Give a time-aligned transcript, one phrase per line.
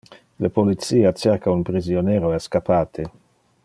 [0.43, 3.11] Le policia cerca un prisionero escappate.